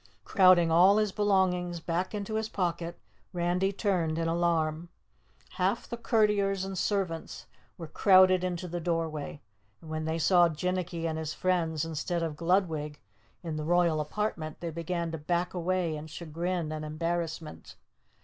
[0.25, 2.97] Crowding all his belongings back into his pocket,
[3.33, 4.89] Randy turned in alarm.
[5.57, 7.45] Half the courtiers and servants
[7.77, 9.41] were crowded into the doorway.
[9.79, 12.99] And when they saw Jinnicky and his friends instead of Gludwig
[13.43, 17.75] in the Royal Apartment they began to back away in chagrin and embarrassment.